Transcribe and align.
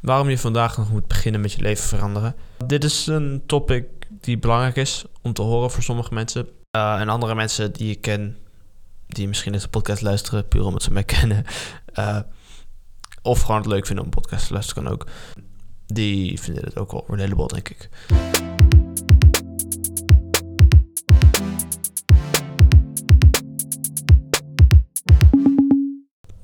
waarom 0.00 0.28
je 0.28 0.38
vandaag 0.38 0.76
nog 0.76 0.90
moet 0.90 1.06
beginnen 1.06 1.40
met 1.40 1.52
je 1.52 1.62
leven 1.62 1.84
veranderen. 1.84 2.34
Dit 2.66 2.84
is 2.84 3.06
een 3.06 3.42
topic 3.46 3.84
die 4.08 4.38
belangrijk 4.38 4.76
is 4.76 5.04
om 5.22 5.32
te 5.32 5.42
horen 5.42 5.70
voor 5.70 5.82
sommige 5.82 6.14
mensen. 6.14 6.48
Uh, 6.76 7.00
en 7.00 7.08
andere 7.08 7.34
mensen 7.34 7.72
die 7.72 7.90
ik 7.90 8.00
ken, 8.00 8.36
die 9.06 9.28
misschien 9.28 9.52
deze 9.52 9.68
podcast 9.68 10.02
luisteren, 10.02 10.48
puur 10.48 10.64
omdat 10.64 10.82
ze 10.82 10.92
mij 10.92 11.04
kennen. 11.18 11.44
Uh, 11.94 12.18
of 13.22 13.40
gewoon 13.40 13.60
het 13.60 13.66
leuk 13.66 13.86
vinden 13.86 14.04
om 14.04 14.10
een 14.10 14.20
podcast 14.22 14.46
te 14.46 14.52
luisteren, 14.52 14.84
kan 14.84 14.92
ook. 14.92 15.06
Die 15.86 16.40
vinden 16.40 16.64
het 16.64 16.76
ook 16.76 16.92
wel 16.92 17.04
relatable, 17.08 17.46
denk 17.46 17.68
ik. 17.68 17.88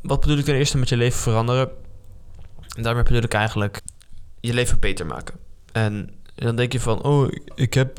Wat 0.02 0.20
bedoel 0.20 0.38
ik 0.38 0.44
ten 0.44 0.54
eerste 0.54 0.78
met 0.78 0.88
je 0.88 0.96
leven 0.96 1.20
veranderen? 1.20 1.83
En 2.74 2.82
daarmee 2.82 3.02
bedoel 3.02 3.22
ik 3.22 3.34
eigenlijk 3.34 3.80
je 4.40 4.54
leven 4.54 4.78
beter 4.80 5.06
maken. 5.06 5.34
En 5.72 6.10
dan 6.34 6.56
denk 6.56 6.72
je 6.72 6.80
van, 6.80 7.02
oh, 7.02 7.28
ik 7.54 7.74
heb, 7.74 7.98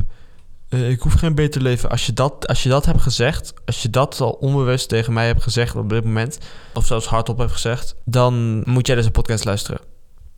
uh, 0.70 0.90
ik 0.90 1.00
hoef 1.00 1.14
geen 1.14 1.36
beter 1.36 1.62
leven. 1.62 1.90
Als 1.90 2.06
je, 2.06 2.14
dat, 2.14 2.48
als 2.48 2.64
je 2.64 2.70
dat 2.70 2.86
hebt 2.86 3.02
gezegd, 3.02 3.54
als 3.66 3.82
je 3.82 3.90
dat 3.90 4.22
al 4.22 4.32
onbewust 4.32 4.90
tegen 4.90 5.14
mij 5.14 5.28
hebt 5.28 5.44
gezegd 5.44 5.76
op 5.76 5.90
dit 5.90 6.04
moment, 6.04 6.38
of 6.74 6.86
zelfs 6.86 7.06
hardop 7.06 7.38
hebt 7.38 7.52
gezegd, 7.52 7.96
dan 8.06 8.64
moet 8.66 8.88
jij 8.88 8.96
deze 8.96 9.12
podcast 9.12 9.46
luisteren. 9.46 9.80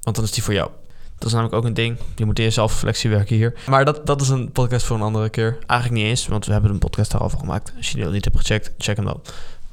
Want 0.02 0.16
dan 0.16 0.26
is 0.26 0.32
die 0.32 0.44
voor 0.44 0.54
jou. 0.54 0.70
Dat 1.18 1.28
is 1.28 1.34
namelijk 1.34 1.56
ook 1.56 1.66
een 1.66 1.74
ding. 1.74 1.98
Je 2.16 2.26
moet 2.26 2.40
eerst 2.40 2.54
zelfreflectie 2.54 3.10
werken 3.10 3.36
hier. 3.36 3.54
Maar 3.68 3.86
dat, 3.86 4.06
dat 4.06 4.22
is 4.22 4.30
een 4.30 4.52
podcast 4.52 4.86
voor 4.86 4.96
een 4.96 5.02
andere 5.02 5.30
keer. 5.30 5.58
Eigenlijk 5.66 6.02
niet 6.02 6.10
eens, 6.10 6.28
want 6.28 6.46
we 6.46 6.52
hebben 6.52 6.72
een 6.72 6.80
podcast 6.80 7.12
daarover 7.12 7.40
gemaakt. 7.40 7.74
Als 7.78 7.90
je 7.90 7.96
die 7.96 8.04
nog 8.04 8.14
niet 8.14 8.26
hebt 8.26 8.38
gecheckt, 8.38 8.72
check 8.78 8.96
hem 8.96 9.06
dan. 9.06 9.22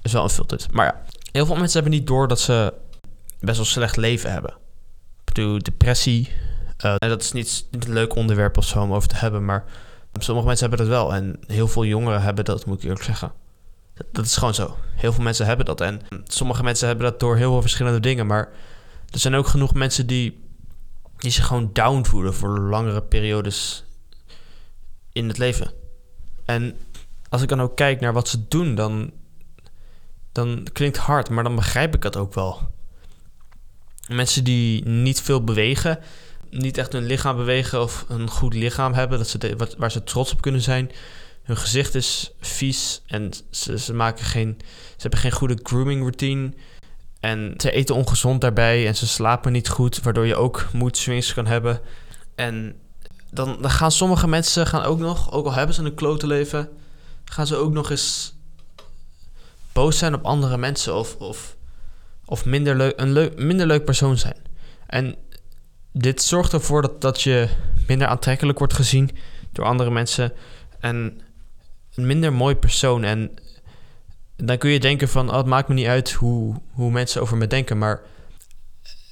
is 0.03 0.13
wel 0.13 0.23
een 0.23 0.31
filter. 0.31 0.67
Maar 0.73 0.87
ja, 0.87 1.03
heel 1.33 1.47
veel 1.47 1.57
mensen 1.57 1.81
hebben 1.81 1.99
niet 1.99 2.07
door 2.07 2.29
dat 2.29 2.41
ze 2.41 2.73
best 3.41 3.57
wel 3.57 3.67
slecht 3.67 3.97
leven 3.97 4.33
hebben. 4.33 4.51
Ik 5.25 5.35
bedoel, 5.35 5.59
depressie. 5.59 6.33
Uh, 6.85 6.95
dat 6.99 7.23
is 7.23 7.33
niet, 7.33 7.67
een 7.71 7.93
leuk 7.93 8.15
onderwerp 8.15 8.57
of 8.59 8.65
zo 8.65 8.83
om 8.83 8.93
over 8.93 9.09
te 9.09 9.17
hebben, 9.17 9.45
maar 9.45 9.65
sommige 10.19 10.47
mensen 10.47 10.69
hebben 10.69 10.87
dat 10.87 10.97
wel. 10.97 11.15
En 11.15 11.41
heel 11.47 11.69
veel 11.69 11.85
jongeren 11.85 12.23
hebben 12.23 12.45
dat, 12.45 12.67
moet 12.67 12.77
ik 12.77 12.83
eerlijk 12.83 13.03
zeggen. 13.03 13.33
Dat, 13.95 14.07
dat, 14.13 14.25
is 14.25 14.37
gewoon 14.37 14.55
zo. 14.55 14.77
Heel 14.95 15.13
veel 15.13 15.25
mensen 15.25 15.47
hebben 15.47 15.67
dat. 15.67 15.81
En 15.81 16.01
sommige 16.25 16.63
mensen 16.63 16.87
hebben 16.87 17.07
dat 17.07 17.21
door 17.21 17.37
heel 17.37 17.51
veel 17.51 17.61
verschillende 17.61 18.01
dingen. 18.01 18.27
Maar 18.27 18.49
er 19.11 19.19
zijn 19.19 19.35
ook 19.35 19.47
genoeg 19.47 19.75
mensen 19.75 20.07
die, 20.07 20.45
die 21.19 21.31
zich 21.31 21.47
gewoon 21.47 21.71
down 21.73 22.05
voelen 22.05 22.35
voor 22.35 22.59
langere 22.59 23.03
periodes 23.03 23.85
in 25.13 25.29
het 25.29 25.39
leven. 25.39 25.73
En 26.45 26.77
als 27.29 27.43
ik 27.43 27.49
dan 27.49 27.61
ook 27.61 27.77
kijk 27.77 28.01
naar 28.01 28.13
wat 28.13 28.29
ze 28.29 28.49
doen, 28.49 28.75
dan, 28.75 29.11
dan 30.33 30.67
klinkt 30.73 30.97
hard, 30.97 31.31
maar 31.31 31.45
dan 31.45 31.55
begrijp 31.55 31.95
ik 31.95 32.03
het 32.03 32.17
ook 32.17 32.35
wel. 32.35 32.73
Mensen 34.09 34.45
die 34.45 34.85
niet 34.85 35.21
veel 35.21 35.45
bewegen, 35.45 35.99
niet 36.51 36.79
echt 36.79 36.93
hun 36.93 37.07
lichaam 37.07 37.37
bewegen 37.37 37.83
of 37.83 38.05
een 38.09 38.29
goed 38.29 38.55
lichaam 38.55 38.93
hebben, 38.93 39.19
dat 39.19 39.29
ze 39.29 39.57
waar 39.79 39.91
ze 39.91 40.05
trots 40.05 40.33
op 40.33 40.41
kunnen 40.41 40.61
zijn. 40.61 40.91
Hun 41.43 41.57
gezicht 41.57 41.95
is 41.95 42.31
vies 42.41 43.03
en 43.07 43.31
ze, 43.51 43.79
ze, 43.79 43.95
maken 43.95 44.25
geen, 44.25 44.57
ze 44.61 45.03
hebben 45.03 45.19
geen 45.19 45.33
goede 45.33 45.59
grooming 45.63 46.01
routine. 46.01 46.53
En 47.21 47.55
ze 47.57 47.71
eten 47.71 47.95
ongezond 47.95 48.41
daarbij 48.41 48.87
en 48.87 48.97
ze 48.97 49.07
slapen 49.07 49.53
niet 49.53 49.69
goed, 49.69 50.03
waardoor 50.03 50.27
je 50.27 50.37
ook 50.37 50.67
mood 50.73 50.97
swings 50.97 51.35
kan 51.35 51.47
hebben. 51.47 51.81
En 52.35 52.77
dan, 53.31 53.57
dan 53.61 53.71
gaan 53.71 53.93
sommige 53.93 54.27
mensen 54.27 54.67
gaan 54.67 54.83
ook 54.83 54.99
nog, 54.99 55.33
ook 55.33 55.47
al 55.47 55.53
hebben 55.53 55.75
ze 55.75 55.83
een 55.83 55.95
klote 55.95 56.27
leven, 56.27 56.69
gaan 57.25 57.47
ze 57.47 57.57
ook 57.57 57.73
nog 57.73 57.91
eens 57.91 58.35
boos 59.73 59.99
zijn 59.99 60.15
op 60.15 60.25
andere 60.25 60.57
mensen 60.57 60.95
of, 60.95 61.17
of 61.17 61.54
of 62.25 62.45
minder 62.45 62.77
leuk, 62.77 62.93
een 62.97 63.33
minder 63.37 63.67
leuk 63.67 63.85
persoon 63.85 64.19
zijn. 64.19 64.37
En 64.87 65.17
dit 65.93 66.23
zorgt 66.23 66.53
ervoor 66.53 66.83
dat, 66.83 67.01
dat 67.01 67.23
je 67.23 67.49
minder 67.87 68.07
aantrekkelijk 68.07 68.59
wordt 68.59 68.75
gezien 68.75 69.11
door 69.53 69.65
andere 69.65 69.91
mensen. 69.91 70.33
En 70.81 71.21
een 71.95 72.07
minder 72.07 72.33
mooi 72.33 72.55
persoon. 72.55 73.05
En 73.05 73.31
dan 74.37 74.59
kun 74.59 74.71
je 74.71 74.81
denken 74.81 75.09
van, 75.09 75.31
oh, 75.31 75.37
het 75.37 75.47
maakt 75.47 75.69
me 75.69 75.75
niet 75.75 75.87
uit 75.87 76.13
hoe, 76.13 76.55
hoe 76.71 76.91
mensen 76.91 77.21
over 77.21 77.37
me 77.37 77.47
denken. 77.47 77.79
Maar 77.79 78.01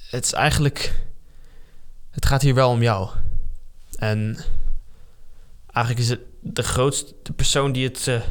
het 0.09 0.25
is 0.25 0.33
eigenlijk, 0.33 1.03
het 2.11 2.25
gaat 2.25 2.41
hier 2.41 2.55
wel 2.55 2.69
om 2.69 2.81
jou. 2.81 3.09
En 3.95 4.37
eigenlijk 5.71 6.05
is 6.05 6.09
het 6.09 6.19
de 6.39 6.63
grootste 6.63 7.33
persoon 7.35 7.71
die 7.71 7.87
het, 7.87 8.07
uh, 8.07 8.21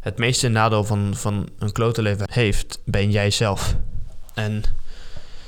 het 0.00 0.18
meeste 0.18 0.48
nadeel 0.48 0.84
van, 0.84 1.16
van 1.16 1.48
een 1.58 1.72
klote 1.72 2.02
leven 2.02 2.26
heeft, 2.30 2.80
ben 2.84 3.10
jij 3.10 3.30
zelf. 3.30 3.76
En 4.38 4.62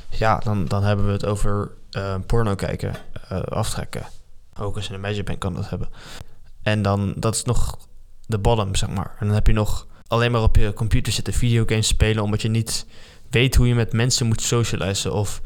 ja, 0.08 0.38
dan, 0.38 0.64
dan 0.64 0.82
hebben 0.82 1.06
we 1.06 1.12
het 1.12 1.26
over 1.26 1.70
uh, 1.96 2.14
porno 2.26 2.54
kijken, 2.54 2.94
uh, 3.32 3.40
aftrekken. 3.40 4.06
Ook 4.58 4.76
als 4.76 4.86
je 4.86 4.94
een 4.94 5.00
meisje 5.00 5.22
bent, 5.22 5.38
kan 5.38 5.54
dat 5.54 5.70
hebben. 5.70 5.88
En 6.62 6.82
dan, 6.82 7.14
dat 7.16 7.34
is 7.34 7.44
nog 7.44 7.78
de 8.26 8.38
bottom, 8.38 8.74
zeg 8.74 8.88
maar. 8.88 9.16
En 9.18 9.26
dan 9.26 9.34
heb 9.34 9.46
je 9.46 9.52
nog 9.52 9.86
alleen 10.06 10.30
maar 10.30 10.42
op 10.42 10.56
je 10.56 10.72
computer 10.72 11.12
zitten 11.12 11.32
videogames 11.32 11.86
spelen... 11.86 12.22
omdat 12.22 12.42
je 12.42 12.48
niet 12.48 12.86
weet 13.30 13.54
hoe 13.54 13.68
je 13.68 13.74
met 13.74 13.92
mensen 13.92 14.26
moet 14.26 14.42
socializen. 14.42 15.12
Of 15.12 15.40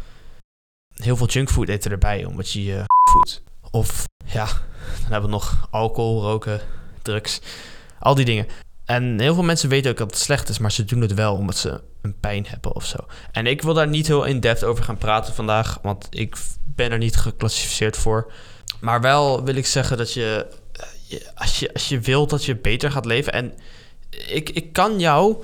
heel 0.95 1.17
veel 1.17 1.29
junkfood 1.29 1.69
eten 1.69 1.91
erbij, 1.91 2.25
omdat 2.25 2.51
je 2.51 2.65
je 2.65 2.85
voedt. 3.13 3.43
Of 3.71 4.05
ja, 4.25 4.45
dan 4.45 5.11
hebben 5.13 5.31
we 5.31 5.37
nog 5.37 5.69
alcohol, 5.71 6.23
roken, 6.23 6.61
drugs. 7.03 7.41
Al 7.99 8.15
die 8.15 8.25
dingen. 8.25 8.47
En 8.85 9.21
heel 9.21 9.35
veel 9.35 9.43
mensen 9.43 9.69
weten 9.69 9.91
ook 9.91 9.97
dat 9.97 10.11
het 10.11 10.21
slecht 10.21 10.49
is, 10.49 10.59
maar 10.59 10.73
ze 10.73 10.85
doen 10.85 11.01
het 11.01 11.15
wel 11.15 11.35
omdat 11.35 11.57
ze 11.57 11.81
een 12.03 12.21
pijn 12.21 12.47
hebben 12.49 12.75
of 12.75 12.87
zo. 12.87 12.97
En 13.33 13.47
ik 13.47 13.63
wil 13.63 13.75
daar 13.75 13.89
niet 13.89 14.07
heel 14.07 14.25
in-depth 14.25 14.65
over 14.65 14.85
gaan 14.85 14.99
praten 14.99 15.35
vandaag, 15.35 15.79
want 15.83 16.07
ik 16.11 16.37
ben 16.65 16.93
er 16.93 16.99
niet 16.99 17.17
geclassificeerd 17.17 17.97
voor. 17.97 18.33
Maar 18.81 19.01
wel 19.01 19.45
wil 19.45 19.55
ik 19.55 19.67
zeggen 19.67 19.97
dat 19.97 20.13
je, 20.13 20.47
als 21.35 21.59
je, 21.59 21.73
als 21.73 21.89
je 21.89 22.01
wilt 22.01 22.31
dat 22.31 22.45
je 22.45 22.57
beter 22.57 22.91
gaat 22.91 23.05
leven. 23.05 23.33
En 23.33 23.53
ik, 24.29 24.51
ik 24.51 24.73
kan 24.73 24.99
jou. 24.99 25.37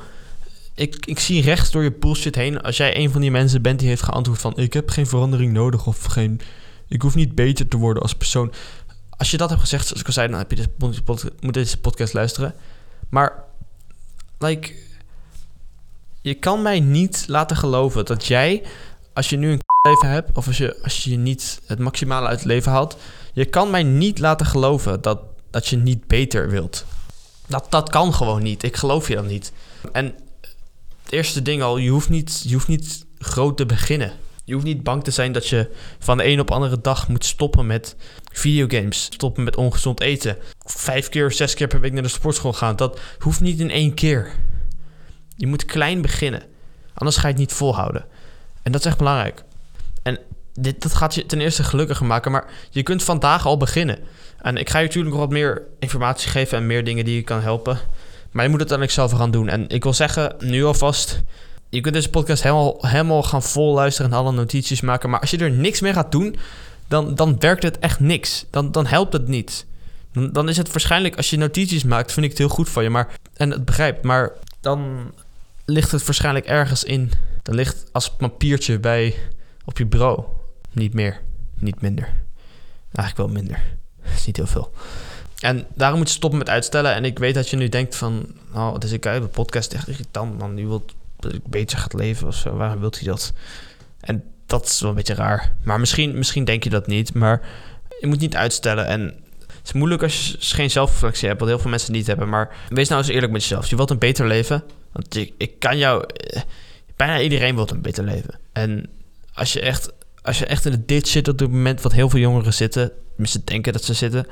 Ik, 0.75 1.07
ik 1.07 1.19
zie 1.19 1.43
rechts 1.43 1.71
door 1.71 1.83
je 1.83 1.93
bullshit 1.93 2.35
heen. 2.35 2.61
Als 2.61 2.77
jij 2.77 2.97
een 2.97 3.11
van 3.11 3.21
die 3.21 3.31
mensen 3.31 3.63
bent 3.63 3.79
die 3.79 3.89
heeft 3.89 4.03
geantwoord 4.03 4.41
van: 4.41 4.57
Ik 4.57 4.73
heb 4.73 4.91
geen 4.91 5.07
verandering 5.07 5.53
nodig 5.53 5.87
of 5.87 6.05
geen. 6.05 6.41
Ik 6.89 7.03
hoef 7.03 7.15
niet 7.15 7.35
beter 7.35 7.69
te 7.69 7.77
worden 7.77 8.03
als 8.03 8.15
persoon. 8.15 8.53
Als 9.11 9.31
je 9.31 9.37
dat 9.37 9.49
hebt 9.49 9.61
gezegd, 9.61 9.87
zoals 9.87 10.01
ik 10.01 10.07
al 10.07 10.13
zei, 10.13 10.29
dan 10.29 10.39
heb 10.39 10.51
je 10.51 10.67
deze 11.51 11.81
podcast 11.81 12.13
luisteren. 12.13 12.55
Maar, 13.11 13.45
like, 14.39 14.75
je 16.21 16.35
kan 16.35 16.63
mij 16.63 16.81
niet 16.81 17.25
laten 17.29 17.57
geloven 17.57 18.05
dat 18.05 18.27
jij, 18.27 18.63
als 19.13 19.29
je 19.29 19.37
nu 19.37 19.51
een 19.51 19.61
leven 19.83 20.09
hebt, 20.09 20.37
of 20.37 20.47
als 20.47 20.59
je, 20.59 20.83
als 20.83 21.05
je 21.05 21.17
niet 21.17 21.61
het 21.67 21.79
maximale 21.79 22.27
uit 22.27 22.39
het 22.39 22.47
leven 22.47 22.73
haalt, 22.73 22.97
je 23.33 23.45
kan 23.45 23.71
mij 23.71 23.83
niet 23.83 24.19
laten 24.19 24.47
geloven 24.47 25.01
dat, 25.01 25.21
dat 25.51 25.67
je 25.67 25.77
niet 25.77 26.07
beter 26.07 26.51
wilt. 26.51 26.85
Dat, 27.47 27.67
dat 27.69 27.91
kan 27.91 28.15
gewoon 28.15 28.43
niet. 28.43 28.63
Ik 28.63 28.77
geloof 28.77 29.09
je 29.09 29.15
dan 29.15 29.27
niet. 29.27 29.53
En 29.93 30.05
het 31.03 31.13
eerste 31.13 31.43
ding 31.43 31.63
al, 31.63 31.77
je 31.77 31.91
hoeft 31.91 32.09
niet, 32.09 32.43
je 32.47 32.53
hoeft 32.55 32.69
niet 32.69 33.07
groot 33.19 33.57
te 33.57 33.67
beginnen. 33.67 34.13
Je 34.51 34.57
hoeft 34.57 34.69
niet 34.69 34.83
bang 34.83 35.05
te 35.05 35.11
zijn 35.11 35.33
dat 35.33 35.49
je 35.49 35.71
van 35.99 36.17
de 36.17 36.27
een 36.27 36.41
op 36.41 36.51
andere 36.51 36.81
dag 36.81 37.09
moet 37.09 37.25
stoppen 37.25 37.67
met 37.67 37.97
videogames. 38.33 39.03
Stoppen 39.03 39.45
met 39.45 39.57
ongezond 39.57 40.01
eten. 40.01 40.37
Vijf 40.65 41.09
keer, 41.09 41.33
zes 41.33 41.55
keer 41.55 41.67
per 41.67 41.81
week 41.81 41.93
naar 41.93 42.03
de 42.03 42.09
sportschool 42.09 42.53
gaan. 42.53 42.77
Dat 42.77 43.01
hoeft 43.19 43.41
niet 43.41 43.61
in 43.61 43.71
één 43.71 43.95
keer. 43.95 44.31
Je 45.37 45.47
moet 45.47 45.65
klein 45.65 46.03
beginnen. 46.03 46.43
Anders 46.95 47.17
ga 47.17 47.23
je 47.23 47.33
het 47.33 47.41
niet 47.41 47.53
volhouden. 47.53 48.05
En 48.63 48.73
dat 48.73 48.81
is 48.81 48.87
echt 48.87 48.99
belangrijk. 48.99 49.43
En 50.03 50.19
dit, 50.53 50.83
dat 50.83 50.95
gaat 50.95 51.15
je 51.15 51.27
ten 51.27 51.41
eerste 51.41 51.65
gelukkiger 51.65 52.07
maken. 52.07 52.33
Maar 52.33 52.45
je 52.71 52.83
kunt 52.83 53.03
vandaag 53.03 53.47
al 53.47 53.57
beginnen. 53.57 53.99
En 54.39 54.57
ik 54.57 54.71
ga 54.71 54.79
je 54.79 54.87
natuurlijk 54.87 55.15
nog 55.15 55.25
wat 55.25 55.33
meer 55.33 55.63
informatie 55.79 56.31
geven 56.31 56.59
en 56.59 56.67
meer 56.67 56.85
dingen 56.85 57.05
die 57.05 57.15
je 57.15 57.23
kan 57.23 57.41
helpen. 57.41 57.79
Maar 58.31 58.45
je 58.45 58.51
moet 58.51 58.61
het 58.61 58.71
eigenlijk 58.71 59.09
zelf 59.09 59.21
gaan 59.21 59.31
doen. 59.31 59.49
En 59.49 59.69
ik 59.69 59.83
wil 59.83 59.95
zeggen, 59.95 60.35
nu 60.39 60.65
alvast 60.65 61.23
je 61.71 61.81
kunt 61.81 61.95
deze 61.95 62.11
podcast 62.11 62.43
helemaal, 62.43 62.77
helemaal 62.81 63.23
gaan 63.23 63.43
vol 63.43 63.75
luisteren 63.75 64.11
en 64.11 64.17
alle 64.17 64.33
notities 64.33 64.81
maken. 64.81 65.11
Maar 65.11 65.21
als 65.21 65.31
je 65.31 65.39
er 65.39 65.51
niks 65.51 65.81
mee 65.81 65.93
gaat 65.93 66.13
doen, 66.13 66.37
dan, 66.89 67.15
dan 67.15 67.39
werkt 67.39 67.63
het 67.63 67.79
echt 67.79 68.01
niks. 68.01 68.47
Dan, 68.51 68.73
dan 68.73 68.87
helpt 68.87 69.13
het 69.13 69.29
niet. 69.29 69.67
Dan, 70.13 70.33
dan 70.33 70.49
is 70.49 70.57
het 70.57 70.71
waarschijnlijk, 70.71 71.17
als 71.17 71.31
je 71.31 71.37
notities 71.37 71.85
maakt, 71.85 72.13
vind 72.13 72.25
ik 72.25 72.31
het 72.31 72.41
heel 72.41 72.49
goed 72.49 72.69
van 72.69 72.83
je. 72.83 72.91
Maar, 72.91 73.09
en 73.35 73.51
het 73.51 73.65
begrijpt, 73.65 74.03
maar 74.03 74.33
dan 74.61 75.11
ligt 75.65 75.91
het 75.91 76.05
waarschijnlijk 76.05 76.47
ergens 76.47 76.85
in. 76.85 77.13
Dan 77.43 77.55
ligt 77.55 77.85
als 77.93 78.11
papiertje 78.11 78.79
bij 78.79 79.15
op 79.65 79.79
je 79.79 79.87
bureau. 79.87 80.25
Niet 80.73 80.95
meer, 80.95 81.21
niet 81.59 81.81
minder. 81.81 82.05
Eigenlijk 82.93 83.17
wel 83.17 83.43
minder. 83.43 83.63
Dat 84.03 84.13
is 84.19 84.27
niet 84.27 84.37
heel 84.37 84.47
veel. 84.47 84.73
En 85.39 85.67
daarom 85.75 85.99
moet 85.99 86.09
je 86.09 86.15
stoppen 86.15 86.39
met 86.39 86.49
uitstellen. 86.49 86.95
En 86.95 87.05
ik 87.05 87.19
weet 87.19 87.35
dat 87.35 87.49
je 87.49 87.57
nu 87.57 87.69
denkt 87.69 87.97
van... 87.97 88.27
Oh, 88.55 88.75
ik 88.91 89.05
heb 89.05 89.23
een 89.23 89.31
podcast 89.31 89.73
echt 89.73 89.89
irritant, 89.89 90.39
man. 90.39 90.57
Je 90.57 90.67
wilt 90.67 90.95
beter 91.49 91.79
gaat 91.79 91.93
leven 91.93 92.27
of 92.27 92.35
zo. 92.35 92.57
Waarom 92.57 92.81
wilt 92.81 92.99
hij 92.99 93.09
dat? 93.09 93.33
En 94.01 94.25
dat 94.47 94.65
is 94.65 94.81
wel 94.81 94.91
een 94.91 94.97
beetje 94.97 95.15
raar. 95.15 95.55
Maar 95.63 95.81
misschien, 95.81 96.19
misschien 96.19 96.45
denk 96.45 96.65
je 96.65 96.71
dat 96.71 96.87
niet. 96.87 97.15
Maar 97.15 97.41
je 98.01 98.07
moet 98.07 98.21
niet 98.21 98.37
uitstellen. 98.37 98.87
En 98.87 99.01
het 99.47 99.61
is 99.65 99.73
moeilijk 99.73 100.03
als 100.03 100.27
je 100.27 100.57
geen 100.57 100.71
zelfreflectie 100.71 101.29
hebt, 101.29 101.41
wat 101.41 101.49
heel 101.49 101.59
veel 101.59 101.71
mensen 101.71 101.93
niet 101.93 102.07
hebben. 102.07 102.29
Maar 102.29 102.57
wees 102.69 102.89
nou 102.89 103.01
eens 103.01 103.11
eerlijk 103.11 103.33
met 103.33 103.43
jezelf. 103.43 103.67
Je 103.67 103.77
wilt 103.77 103.91
een 103.91 103.99
beter 103.99 104.27
leven. 104.27 104.63
Want 104.93 105.17
ik, 105.17 105.33
ik 105.39 105.59
kan 105.59 105.79
jou. 105.79 106.05
Eh, 106.07 106.41
bijna 106.97 107.21
iedereen 107.21 107.55
wil 107.55 107.69
een 107.71 107.83
beter 107.83 108.05
leven. 108.05 108.39
En 108.53 108.89
als 109.33 109.53
je 109.53 109.61
echt 109.61 109.93
als 110.23 110.39
je 110.39 110.47
echt 110.47 110.65
in 110.65 110.71
de 110.73 110.85
dit 110.85 111.09
zit 111.09 111.29
op 111.29 111.39
het 111.39 111.51
moment 111.51 111.83
wat 111.83 111.93
heel 111.93 112.11
veel 112.11 112.21
jongeren 112.21 112.55
zitten, 112.55 112.93
tenminste 113.09 113.45
denken 113.45 113.73
dat 113.73 113.85
ze 113.85 113.95
zitten, 113.95 114.27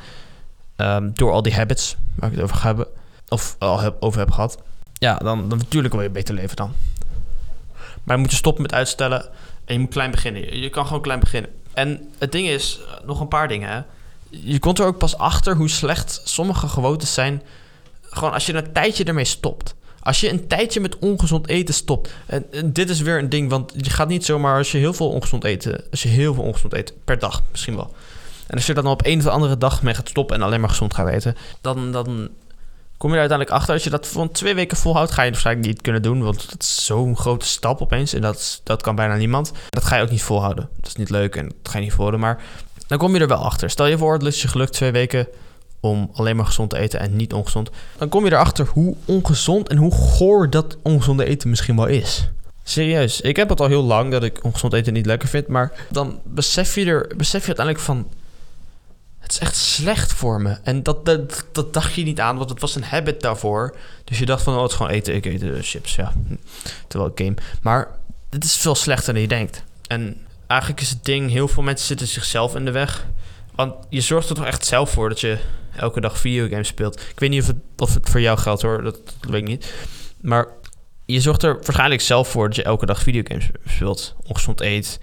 ehm, 0.76 1.10
door 1.12 1.32
al 1.32 1.42
die 1.42 1.54
habits 1.54 1.96
waar 2.14 2.28
ik 2.28 2.34
het 2.34 2.44
over 2.44 2.56
ga 2.56 2.66
hebben, 2.66 2.86
of 3.28 3.56
al 3.58 3.80
heb, 3.80 3.96
over 4.00 4.18
heb 4.18 4.30
gehad, 4.30 4.62
ja, 4.98 5.16
dan, 5.16 5.48
dan 5.48 5.58
natuurlijk 5.58 5.94
wil 5.94 6.02
je 6.02 6.10
beter 6.10 6.34
leven 6.34 6.56
dan. 6.56 6.72
Maar 8.04 8.16
je 8.16 8.22
moet 8.22 8.30
je 8.30 8.36
stoppen 8.36 8.62
met 8.62 8.74
uitstellen 8.74 9.28
en 9.64 9.74
je 9.74 9.78
moet 9.78 9.90
klein 9.90 10.10
beginnen. 10.10 10.60
Je, 10.60 10.70
kan 10.70 10.86
gewoon 10.86 11.02
klein 11.02 11.20
beginnen. 11.20 11.50
En 11.72 12.08
het 12.18 12.32
ding 12.32 12.48
is, 12.48 12.78
eh, 12.86 13.06
nog 13.06 13.20
een 13.20 13.28
paar 13.28 13.48
dingen. 13.48 13.68
Hè. 13.68 13.80
Je 14.30 14.58
komt 14.58 14.78
er 14.78 14.86
ook 14.86 14.98
pas 14.98 15.18
achter 15.18 15.56
hoe 15.56 15.68
slecht 15.68 16.20
sommige 16.24 16.68
gewoontes 16.68 17.14
zijn. 17.14 17.42
Gewoon 18.02 18.32
als 18.32 18.46
je 18.46 18.54
een 18.54 18.72
tijdje 18.72 19.04
ermee 19.04 19.24
stopt. 19.24 19.74
Als 20.00 20.20
je 20.20 20.30
een 20.30 20.46
tijdje 20.46 20.80
met 20.80 20.98
ongezond 20.98 21.48
eten 21.48 21.74
stopt. 21.74 22.10
En, 22.26 22.52
en 22.52 22.72
dit 22.72 22.90
is 22.90 23.00
weer 23.00 23.18
een 23.18 23.28
ding, 23.28 23.50
want 23.50 23.72
je 23.76 23.90
gaat 23.90 24.08
niet 24.08 24.24
zomaar 24.24 24.56
als 24.56 24.72
je 24.72 24.78
heel 24.78 24.92
veel 24.92 25.08
ongezond 25.08 25.44
eten. 25.44 25.84
Als 25.90 26.02
je 26.02 26.08
heel 26.08 26.34
veel 26.34 26.44
ongezond 26.44 26.72
eet, 26.72 26.92
per 27.04 27.18
dag 27.18 27.42
misschien 27.50 27.76
wel. 27.76 27.94
En 28.46 28.54
als 28.54 28.66
je 28.66 28.74
dan 28.74 28.86
op 28.86 29.06
een 29.06 29.18
of 29.18 29.26
andere 29.26 29.58
dag 29.58 29.82
mee 29.82 29.94
gaat 29.94 30.08
stoppen 30.08 30.36
en 30.36 30.42
alleen 30.42 30.60
maar 30.60 30.68
gezond 30.68 30.94
gaat 30.94 31.08
eten, 31.08 31.36
dan, 31.60 31.92
dan 31.92 32.28
kom 32.98 33.10
je 33.10 33.14
er 33.14 33.20
uiteindelijk 33.20 33.58
achter. 33.58 33.74
Als 33.74 33.84
je 33.84 33.90
dat 33.90 34.06
van 34.06 34.30
twee 34.30 34.54
weken 34.54 34.76
volhoudt, 34.76 35.10
ga 35.10 35.22
je 35.22 35.30
het 35.30 35.32
waarschijnlijk 35.32 35.66
niet 35.66 35.82
kunnen 35.82 36.02
doen. 36.02 36.22
Want 36.22 36.50
dat 36.50 36.62
is 36.62 36.84
zo'n 36.84 37.16
grote 37.16 37.46
stap 37.46 37.82
opeens. 37.82 38.12
En 38.14 38.20
dat, 38.20 38.60
dat 38.64 38.82
kan 38.82 38.94
bijna 38.94 39.16
niemand. 39.16 39.52
Dat 39.68 39.84
ga 39.84 39.96
je 39.96 40.02
ook 40.02 40.10
niet 40.10 40.22
volhouden. 40.22 40.68
Dat 40.76 40.86
is 40.86 40.96
niet 40.96 41.10
leuk 41.10 41.36
en 41.36 41.48
dat 41.62 41.72
ga 41.72 41.78
je 41.78 41.84
niet 41.84 41.92
volhouden. 41.92 42.20
Maar 42.20 42.42
dan 42.86 42.98
kom 42.98 43.14
je 43.14 43.20
er 43.20 43.28
wel 43.28 43.44
achter. 43.44 43.70
Stel 43.70 43.86
je 43.86 43.98
voor, 43.98 44.12
het 44.12 44.22
lukt 44.22 44.40
je 44.40 44.48
gelukt 44.48 44.72
twee 44.72 44.90
weken 44.90 45.26
om 45.80 46.10
alleen 46.14 46.36
maar 46.36 46.46
gezond 46.46 46.70
te 46.70 46.78
eten 46.78 47.00
en 47.00 47.16
niet 47.16 47.32
ongezond. 47.32 47.70
Dan 47.98 48.08
kom 48.08 48.24
je 48.24 48.32
erachter 48.32 48.66
hoe 48.66 48.96
ongezond 49.04 49.68
en 49.68 49.76
hoe 49.76 49.92
goor 49.92 50.50
dat 50.50 50.76
ongezonde 50.82 51.24
eten 51.24 51.48
misschien 51.48 51.76
wel 51.76 51.86
is. 51.86 52.28
Serieus, 52.64 53.20
ik 53.20 53.36
heb 53.36 53.48
het 53.48 53.60
al 53.60 53.66
heel 53.66 53.82
lang 53.82 54.10
dat 54.10 54.22
ik 54.22 54.44
ongezond 54.44 54.72
eten 54.72 54.92
niet 54.92 55.06
lekker 55.06 55.28
vind. 55.28 55.46
Maar 55.46 55.72
dan 55.90 56.20
besef 56.24 56.74
je, 56.74 56.84
er, 56.84 57.12
besef 57.16 57.40
je 57.40 57.46
uiteindelijk 57.46 57.84
van... 57.84 58.06
Het 59.18 59.32
is 59.32 59.38
echt 59.38 59.56
slecht 59.56 60.12
voor 60.12 60.40
me. 60.40 60.56
En 60.62 60.82
dat, 60.82 61.04
dat, 61.04 61.46
dat 61.52 61.74
dacht 61.74 61.94
je 61.94 62.02
niet 62.02 62.20
aan, 62.20 62.36
want 62.36 62.50
het 62.50 62.60
was 62.60 62.74
een 62.74 62.84
habit 62.84 63.20
daarvoor. 63.20 63.76
Dus 64.04 64.18
je 64.18 64.26
dacht 64.26 64.42
van, 64.42 64.54
oh, 64.54 64.62
het 64.62 64.70
is 64.70 64.76
gewoon 64.76 64.92
eten. 64.92 65.14
Ik 65.14 65.26
eet 65.26 65.40
de 65.40 65.62
chips, 65.62 65.94
ja. 65.94 66.12
Terwijl 66.86 67.10
ik 67.10 67.18
game. 67.24 67.34
Maar 67.62 67.88
het 68.30 68.44
is 68.44 68.56
veel 68.56 68.74
slechter 68.74 69.12
dan 69.12 69.22
je 69.22 69.28
denkt. 69.28 69.62
En 69.86 70.16
eigenlijk 70.46 70.80
is 70.80 70.90
het 70.90 71.04
ding, 71.04 71.30
heel 71.30 71.48
veel 71.48 71.62
mensen 71.62 71.86
zitten 71.86 72.06
zichzelf 72.06 72.54
in 72.54 72.64
de 72.64 72.70
weg. 72.70 73.06
Want 73.54 73.74
je 73.88 74.00
zorgt 74.00 74.28
er 74.28 74.34
toch 74.34 74.44
echt 74.44 74.66
zelf 74.66 74.90
voor 74.90 75.08
dat 75.08 75.20
je 75.20 75.38
elke 75.76 76.00
dag 76.00 76.18
videogames 76.18 76.68
speelt. 76.68 77.00
Ik 77.00 77.20
weet 77.20 77.30
niet 77.30 77.42
of 77.42 77.46
het, 77.46 77.56
of 77.76 77.94
het 77.94 78.08
voor 78.08 78.20
jou 78.20 78.38
geldt 78.38 78.62
hoor, 78.62 78.82
dat, 78.82 79.00
dat 79.20 79.30
weet 79.30 79.42
ik 79.42 79.48
niet. 79.48 79.74
Maar 80.20 80.48
je 81.04 81.20
zorgt 81.20 81.42
er 81.42 81.54
waarschijnlijk 81.54 82.00
zelf 82.00 82.28
voor 82.28 82.46
dat 82.46 82.56
je 82.56 82.62
elke 82.62 82.86
dag 82.86 83.02
videogames 83.02 83.48
speelt. 83.66 84.14
Ongezond 84.22 84.60
eet, 84.60 85.00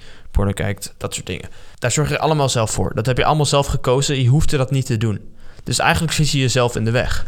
kijkt, 0.54 0.94
dat 0.98 1.14
soort 1.14 1.26
dingen. 1.26 1.50
Daar 1.80 1.92
zorg 1.92 2.10
je 2.10 2.20
allemaal 2.20 2.50
zelf 2.50 2.72
voor. 2.72 2.92
Dat 2.96 3.06
heb 3.06 3.18
je 3.18 3.26
allemaal 3.26 3.46
zelf 3.46 3.68
gekozen. 3.68 4.22
Je 4.22 4.30
hoeft 4.30 4.52
er 4.52 4.58
dat 4.58 4.72
niet 4.72 4.86
te 4.86 4.98
doen. 4.98 5.34
Dus 5.64 5.80
eigenlijk 5.80 6.14
zit 6.14 6.30
je 6.30 6.38
jezelf 6.38 6.76
in 6.76 6.86
de 6.86 6.92
weg. 6.92 7.26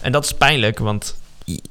En 0.00 0.12
dat 0.12 0.24
is 0.24 0.34
pijnlijk, 0.34 0.78
want 0.78 1.16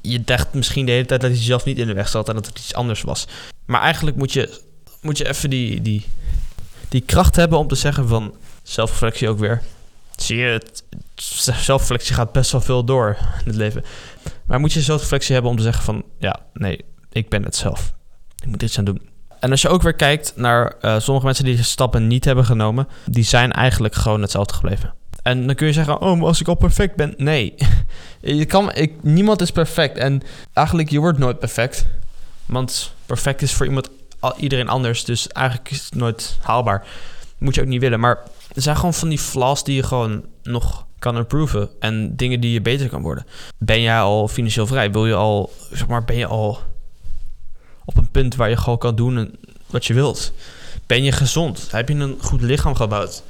je 0.01 0.23
dacht 0.23 0.53
misschien 0.53 0.85
de 0.85 0.91
hele 0.91 1.05
tijd 1.05 1.21
dat 1.21 1.31
je 1.31 1.37
jezelf 1.37 1.65
niet 1.65 1.77
in 1.77 1.87
de 1.87 1.93
weg 1.93 2.07
zat 2.07 2.29
en 2.29 2.35
dat 2.35 2.45
het 2.45 2.59
iets 2.59 2.73
anders 2.73 3.01
was. 3.01 3.27
Maar 3.65 3.81
eigenlijk 3.81 4.17
moet 4.17 4.33
je, 4.33 4.59
moet 5.01 5.17
je 5.17 5.27
even 5.27 5.49
die, 5.49 5.81
die, 5.81 6.05
die 6.89 7.01
kracht 7.01 7.35
hebben 7.35 7.57
om 7.57 7.67
te 7.67 7.75
zeggen 7.75 8.07
van 8.07 8.35
zelfreflectie 8.63 9.29
ook 9.29 9.39
weer. 9.39 9.61
Zie 10.15 10.37
je, 10.37 10.45
het, 10.45 10.83
zelfreflectie 11.15 12.15
gaat 12.15 12.31
best 12.31 12.51
wel 12.51 12.61
veel 12.61 12.83
door 12.83 13.17
in 13.19 13.47
het 13.47 13.55
leven. 13.55 13.83
Maar 14.45 14.59
moet 14.59 14.73
je 14.73 14.81
zelfreflectie 14.81 15.33
hebben 15.33 15.51
om 15.51 15.57
te 15.57 15.63
zeggen 15.63 15.83
van 15.83 16.03
ja, 16.19 16.39
nee, 16.53 16.85
ik 17.11 17.29
ben 17.29 17.43
het 17.43 17.55
zelf. 17.55 17.93
Ik 18.39 18.47
moet 18.47 18.63
iets 18.63 18.77
aan 18.77 18.85
doen. 18.85 19.12
En 19.43 19.51
als 19.51 19.61
je 19.61 19.69
ook 19.69 19.81
weer 19.81 19.93
kijkt 19.93 20.33
naar 20.35 20.73
uh, 20.81 20.99
sommige 20.99 21.25
mensen 21.25 21.45
die 21.45 21.63
stappen 21.63 22.07
niet 22.07 22.25
hebben 22.25 22.45
genomen, 22.45 22.87
die 23.05 23.23
zijn 23.23 23.51
eigenlijk 23.51 23.95
gewoon 23.95 24.21
hetzelfde 24.21 24.53
gebleven. 24.53 24.93
En 25.21 25.45
dan 25.45 25.55
kun 25.55 25.67
je 25.67 25.73
zeggen, 25.73 26.01
oh, 26.01 26.17
maar 26.17 26.27
als 26.27 26.41
ik 26.41 26.47
al 26.47 26.55
perfect 26.55 26.95
ben. 26.95 27.13
Nee, 27.17 27.53
je 28.21 28.45
kan, 28.45 28.71
niemand 29.01 29.41
is 29.41 29.51
perfect. 29.51 29.97
En 29.97 30.21
eigenlijk, 30.53 30.89
je 30.89 30.99
wordt 30.99 31.17
nooit 31.17 31.39
perfect. 31.39 31.85
Want 32.45 32.93
perfect 33.05 33.41
is 33.41 33.53
voor 33.53 33.65
iemand, 33.65 33.89
iedereen 34.37 34.69
anders. 34.69 35.05
Dus 35.05 35.27
eigenlijk 35.27 35.71
is 35.71 35.83
het 35.83 35.95
nooit 35.95 36.37
haalbaar. 36.41 36.85
Moet 37.37 37.55
je 37.55 37.61
ook 37.61 37.67
niet 37.67 37.81
willen. 37.81 37.99
Maar 37.99 38.19
er 38.55 38.61
zijn 38.61 38.75
gewoon 38.75 38.93
van 38.93 39.09
die 39.09 39.19
flaws 39.19 39.63
die 39.63 39.75
je 39.75 39.83
gewoon 39.83 40.25
nog 40.43 40.85
kan 40.99 41.17
improven. 41.17 41.69
En 41.79 42.15
dingen 42.15 42.39
die 42.39 42.51
je 42.51 42.61
beter 42.61 42.89
kan 42.89 43.01
worden. 43.01 43.25
Ben 43.57 43.81
jij 43.81 43.99
al 43.99 44.27
financieel 44.27 44.67
vrij? 44.67 44.91
Wil 44.91 45.07
je 45.07 45.15
al, 45.15 45.53
zeg 45.71 45.87
maar, 45.87 46.03
ben 46.03 46.17
je 46.17 46.27
al 46.27 46.59
op 47.85 47.97
een 47.97 48.09
punt 48.11 48.35
waar 48.35 48.49
je 48.49 48.57
gewoon 48.57 48.77
kan 48.77 48.95
doen 48.95 49.35
wat 49.65 49.85
je 49.85 49.93
wilt? 49.93 50.33
Ben 50.87 51.03
je 51.03 51.11
gezond? 51.11 51.67
Heb 51.71 51.89
je 51.89 51.95
een 51.95 52.17
goed 52.21 52.41
lichaam 52.41 52.75
gebouwd? 52.75 53.23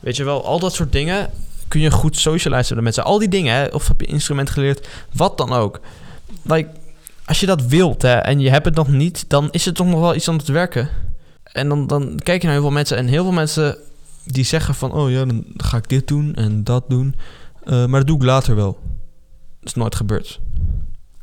Weet 0.00 0.16
je 0.16 0.24
wel, 0.24 0.44
al 0.44 0.58
dat 0.58 0.74
soort 0.74 0.92
dingen 0.92 1.30
kun 1.68 1.80
je 1.80 1.90
goed 1.90 2.16
socializen 2.16 2.74
met 2.74 2.84
mensen. 2.84 3.04
Al 3.04 3.18
die 3.18 3.28
dingen, 3.28 3.54
hè? 3.54 3.66
of 3.66 3.88
heb 3.88 4.00
je 4.00 4.06
instrument 4.06 4.50
geleerd, 4.50 4.88
wat 5.12 5.38
dan 5.38 5.52
ook. 5.52 5.80
Like, 6.42 6.68
als 7.24 7.40
je 7.40 7.46
dat 7.46 7.66
wilt 7.66 8.02
hè, 8.02 8.14
en 8.14 8.40
je 8.40 8.50
hebt 8.50 8.64
het 8.64 8.74
nog 8.74 8.88
niet, 8.88 9.24
dan 9.28 9.48
is 9.50 9.64
het 9.64 9.74
toch 9.74 9.86
nog 9.86 10.00
wel 10.00 10.14
iets 10.14 10.28
aan 10.28 10.36
het 10.36 10.48
werken. 10.48 10.88
En 11.42 11.68
dan, 11.68 11.86
dan 11.86 12.20
kijk 12.22 12.40
je 12.40 12.46
naar 12.46 12.56
heel 12.56 12.64
veel 12.64 12.74
mensen 12.74 12.96
en 12.96 13.06
heel 13.06 13.22
veel 13.22 13.32
mensen 13.32 13.76
die 14.24 14.44
zeggen 14.44 14.74
van... 14.74 14.92
oh 14.92 15.10
ja, 15.10 15.24
dan 15.24 15.44
ga 15.56 15.76
ik 15.76 15.88
dit 15.88 16.08
doen 16.08 16.34
en 16.34 16.64
dat 16.64 16.84
doen. 16.88 17.14
Uh, 17.64 17.86
maar 17.86 18.00
dat 18.00 18.06
doe 18.06 18.16
ik 18.16 18.22
later 18.22 18.56
wel. 18.56 18.78
Dat 19.60 19.68
is 19.68 19.74
nooit 19.74 19.94
gebeurd. 19.94 20.40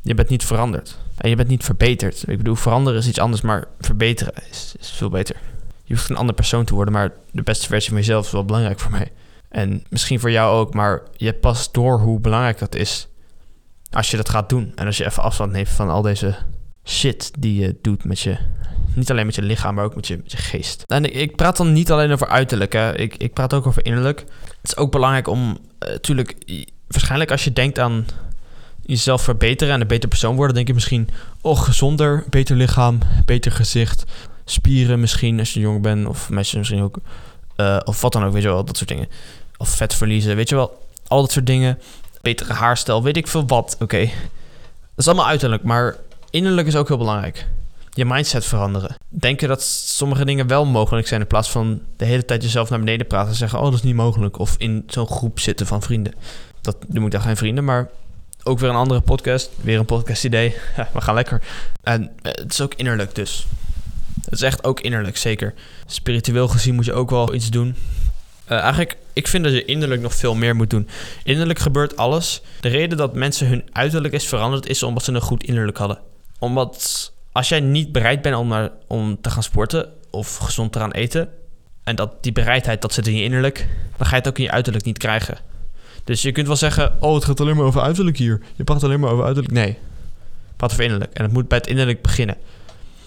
Je 0.02 0.14
bent 0.14 0.28
niet 0.28 0.44
veranderd. 0.44 0.98
En 1.16 1.30
je 1.30 1.36
bent 1.36 1.48
niet 1.48 1.64
verbeterd. 1.64 2.24
Ik 2.28 2.36
bedoel, 2.36 2.54
veranderen 2.54 2.98
is 2.98 3.08
iets 3.08 3.18
anders, 3.18 3.40
maar 3.40 3.64
verbeteren 3.80 4.34
is, 4.50 4.74
is 4.78 4.90
veel 4.90 5.08
beter. 5.08 5.36
Je 5.84 5.94
hoeft 5.94 6.10
een 6.10 6.16
andere 6.16 6.36
persoon 6.36 6.64
te 6.64 6.74
worden, 6.74 6.94
maar 6.94 7.12
de 7.30 7.42
beste 7.42 7.66
versie 7.66 7.90
van 7.90 7.98
jezelf 7.98 8.26
is 8.26 8.32
wel 8.32 8.44
belangrijk 8.44 8.80
voor 8.80 8.90
mij. 8.90 9.12
En 9.48 9.84
misschien 9.88 10.20
voor 10.20 10.30
jou 10.30 10.58
ook, 10.58 10.74
maar 10.74 11.02
je 11.16 11.26
hebt 11.26 11.40
pas 11.40 11.72
door 11.72 11.98
hoe 11.98 12.20
belangrijk 12.20 12.58
dat 12.58 12.74
is 12.74 13.08
als 13.90 14.10
je 14.10 14.16
dat 14.16 14.28
gaat 14.28 14.48
doen. 14.48 14.72
En 14.74 14.86
als 14.86 14.96
je 14.96 15.04
even 15.04 15.22
afstand 15.22 15.52
neemt 15.52 15.68
van 15.68 15.88
al 15.88 16.02
deze 16.02 16.36
shit 16.84 17.30
die 17.38 17.60
je 17.60 17.78
doet 17.82 18.04
met 18.04 18.20
je 18.20 18.38
niet 18.94 19.10
alleen 19.10 19.26
met 19.26 19.34
je 19.34 19.42
lichaam, 19.42 19.74
maar 19.74 19.84
ook 19.84 19.94
met 19.94 20.06
je, 20.06 20.20
geest. 20.26 20.84
En 20.86 21.16
ik, 21.16 21.36
praat 21.36 21.56
dan 21.56 21.72
niet 21.72 21.90
alleen 21.90 22.12
over 22.12 22.28
uiterlijk, 22.28 22.72
hè. 22.72 22.96
Ik, 22.96 23.16
ik 23.16 23.32
praat 23.32 23.54
ook 23.54 23.66
over 23.66 23.84
innerlijk. 23.84 24.20
Het 24.20 24.70
is 24.70 24.76
ook 24.76 24.90
belangrijk 24.90 25.26
om, 25.26 25.58
natuurlijk, 25.78 26.34
uh, 26.46 26.64
waarschijnlijk 26.88 27.30
als 27.30 27.44
je 27.44 27.52
denkt 27.52 27.78
aan 27.78 28.06
jezelf 28.82 29.22
verbeteren 29.22 29.74
en 29.74 29.80
een 29.80 29.86
beter 29.86 30.08
persoon 30.08 30.36
worden, 30.36 30.54
denk 30.54 30.66
je 30.66 30.74
misschien, 30.74 31.08
oh, 31.40 31.60
gezonder, 31.60 32.24
beter 32.30 32.56
lichaam, 32.56 32.98
beter 33.24 33.52
gezicht, 33.52 34.04
spieren 34.44 35.00
misschien 35.00 35.38
als 35.38 35.54
je 35.54 35.60
jong 35.60 35.82
bent, 35.82 36.06
of 36.06 36.30
mensen 36.30 36.58
misschien 36.58 36.82
ook, 36.82 36.96
uh, 37.56 37.80
of 37.84 38.00
wat 38.00 38.12
dan 38.12 38.24
ook, 38.24 38.32
weet 38.32 38.42
je 38.42 38.48
wel, 38.48 38.64
dat 38.64 38.76
soort 38.76 38.88
dingen. 38.88 39.08
Of 39.56 39.68
vet 39.68 39.94
verliezen, 39.94 40.36
weet 40.36 40.48
je 40.48 40.54
wel, 40.54 40.86
al 41.06 41.20
dat 41.20 41.32
soort 41.32 41.46
dingen. 41.46 41.78
Betere 42.20 42.52
haarstijl, 42.52 43.02
weet 43.02 43.16
ik 43.16 43.28
veel 43.28 43.46
wat, 43.46 43.76
oké. 43.80 44.00
Dat 44.00 44.10
is 44.96 45.06
allemaal 45.06 45.26
uiterlijk, 45.26 45.62
maar 45.62 45.96
innerlijk 46.30 46.66
is 46.66 46.76
ook 46.76 46.88
heel 46.88 46.98
belangrijk 46.98 47.46
je 47.94 48.04
mindset 48.04 48.44
veranderen. 48.44 48.94
Denken 49.08 49.48
dat 49.48 49.62
sommige 49.62 50.24
dingen 50.24 50.46
wel 50.46 50.64
mogelijk 50.64 51.06
zijn 51.06 51.20
in 51.20 51.26
plaats 51.26 51.50
van 51.50 51.80
de 51.96 52.04
hele 52.04 52.24
tijd 52.24 52.42
jezelf 52.42 52.70
naar 52.70 52.78
beneden 52.78 53.06
praten 53.06 53.28
en 53.30 53.36
zeggen: 53.36 53.58
Oh, 53.58 53.64
dat 53.64 53.74
is 53.74 53.82
niet 53.82 53.94
mogelijk. 53.94 54.38
Of 54.38 54.54
in 54.58 54.84
zo'n 54.86 55.06
groep 55.06 55.40
zitten 55.40 55.66
van 55.66 55.82
vrienden. 55.82 56.12
Dat 56.60 56.76
noem 56.88 57.04
ik 57.04 57.10
dan 57.10 57.20
geen 57.20 57.36
vrienden, 57.36 57.64
maar 57.64 57.90
ook 58.44 58.58
weer 58.58 58.70
een 58.70 58.76
andere 58.76 59.00
podcast. 59.00 59.50
Weer 59.60 59.78
een 59.78 59.84
podcast 59.84 60.24
idee. 60.24 60.54
We 60.94 61.00
gaan 61.00 61.14
lekker. 61.14 61.42
En 61.82 62.10
eh, 62.22 62.32
het 62.32 62.52
is 62.52 62.60
ook 62.60 62.74
innerlijk 62.74 63.14
dus. 63.14 63.46
Het 64.24 64.32
is 64.32 64.42
echt 64.42 64.64
ook 64.64 64.80
innerlijk, 64.80 65.16
zeker. 65.16 65.54
Spiritueel 65.86 66.48
gezien 66.48 66.74
moet 66.74 66.84
je 66.84 66.92
ook 66.92 67.10
wel 67.10 67.34
iets 67.34 67.50
doen. 67.50 67.76
Uh, 68.48 68.58
eigenlijk, 68.58 68.96
ik 69.12 69.28
vind 69.28 69.44
dat 69.44 69.52
je 69.52 69.64
innerlijk 69.64 70.00
nog 70.00 70.14
veel 70.14 70.34
meer 70.34 70.56
moet 70.56 70.70
doen. 70.70 70.88
Innerlijk 71.24 71.58
gebeurt 71.58 71.96
alles. 71.96 72.42
De 72.60 72.68
reden 72.68 72.98
dat 72.98 73.14
mensen 73.14 73.46
hun 73.46 73.64
uiterlijk 73.72 74.14
is 74.14 74.26
veranderd, 74.26 74.66
is 74.66 74.82
omdat 74.82 75.04
ze 75.04 75.12
een 75.12 75.20
goed 75.20 75.44
innerlijk 75.44 75.78
hadden. 75.78 75.98
Omdat 76.38 77.12
als 77.32 77.48
jij 77.48 77.60
niet 77.60 77.92
bereid 77.92 78.22
bent 78.22 78.36
om, 78.36 78.48
naar, 78.48 78.70
om 78.86 79.20
te 79.20 79.30
gaan 79.30 79.42
sporten 79.42 79.88
of 80.10 80.36
gezond 80.36 80.72
te 80.72 80.78
gaan 80.78 80.92
eten, 80.92 81.28
en 81.84 81.96
dat 81.96 82.22
die 82.22 82.32
bereidheid 82.32 82.82
dat 82.82 82.92
zit 82.92 83.06
in 83.06 83.16
je 83.16 83.22
innerlijk, 83.22 83.68
dan 83.96 84.06
ga 84.06 84.10
je 84.10 84.20
het 84.20 84.28
ook 84.28 84.38
in 84.38 84.44
je 84.44 84.50
uiterlijk 84.50 84.84
niet 84.84 84.98
krijgen. 84.98 85.38
Dus 86.04 86.22
je 86.22 86.32
kunt 86.32 86.46
wel 86.46 86.56
zeggen, 86.56 86.92
oh 87.00 87.14
het 87.14 87.24
gaat 87.24 87.40
alleen 87.40 87.56
maar 87.56 87.64
over 87.64 87.80
uiterlijk 87.80 88.16
hier. 88.16 88.40
Je 88.56 88.64
praat 88.64 88.84
alleen 88.84 89.00
maar 89.00 89.10
over 89.10 89.24
uiterlijk. 89.24 89.54
Nee, 89.54 89.78
praat 90.56 90.72
over 90.72 90.84
innerlijk. 90.84 91.12
En 91.12 91.24
het 91.24 91.32
moet 91.32 91.48
bij 91.48 91.58
het 91.58 91.66
innerlijk 91.66 92.02
beginnen. 92.02 92.36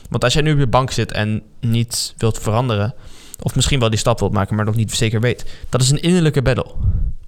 Want 0.09 0.23
als 0.23 0.33
jij 0.33 0.41
nu 0.41 0.53
op 0.53 0.59
je 0.59 0.67
bank 0.67 0.91
zit 0.91 1.11
en 1.11 1.41
niet 1.59 2.13
wilt 2.17 2.39
veranderen, 2.39 2.93
of 3.41 3.55
misschien 3.55 3.79
wel 3.79 3.89
die 3.89 3.99
stap 3.99 4.19
wilt 4.19 4.33
maken, 4.33 4.55
maar 4.55 4.65
nog 4.65 4.75
niet 4.75 4.91
zeker 4.91 5.21
weet, 5.21 5.45
dat 5.69 5.81
is 5.81 5.91
een 5.91 6.01
innerlijke 6.01 6.41
battle. 6.41 6.71